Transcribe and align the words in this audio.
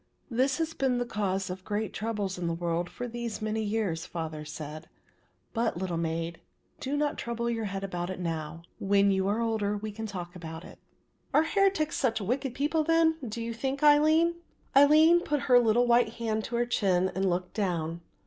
"'This 0.31 0.57
has 0.57 0.73
been 0.73 0.97
the 0.97 1.05
cause 1.05 1.47
of 1.51 1.63
great 1.63 1.93
troubles 1.93 2.35
in 2.35 2.47
the 2.47 2.55
world 2.55 2.89
for 2.89 3.07
these 3.07 3.39
many 3.39 3.61
years,' 3.61 4.03
father 4.03 4.43
said, 4.43 4.89
'but, 5.53 5.77
little 5.77 5.95
maid, 5.95 6.41
do 6.79 6.97
not 6.97 7.19
trouble 7.19 7.47
your 7.51 7.65
head 7.65 7.83
about 7.83 8.09
it 8.09 8.19
now; 8.19 8.63
when 8.79 9.11
you 9.11 9.27
are 9.27 9.39
older 9.41 9.77
we 9.77 9.91
can 9.91 10.07
talk 10.07 10.35
about 10.35 10.65
it.'" 10.65 10.79
"Are 11.35 11.43
the 11.43 11.49
heretics 11.49 11.97
such 11.97 12.17
very 12.17 12.29
wicked 12.29 12.55
people 12.55 12.83
then, 12.83 13.17
do 13.29 13.43
you 13.43 13.53
think, 13.53 13.83
Aline?" 13.83 14.37
Aline 14.73 15.19
put 15.19 15.41
her 15.41 15.59
little 15.59 15.85
white 15.85 16.13
hand 16.13 16.45
to 16.45 16.55
her 16.55 16.65
chin 16.65 17.11
and 17.13 17.29
looked 17.29 17.53
down. 17.53 18.01